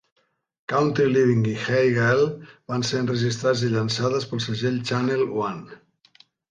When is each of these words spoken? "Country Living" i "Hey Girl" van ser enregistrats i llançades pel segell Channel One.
"Country 0.71 1.05
Living" 1.17 1.43
i 1.49 1.53
"Hey 1.65 1.91
Girl" 1.97 2.25
van 2.73 2.87
ser 2.93 3.03
enregistrats 3.05 3.65
i 3.69 3.73
llançades 3.77 4.29
pel 4.33 4.47
segell 4.51 4.85
Channel 4.93 5.27
One. 5.49 5.83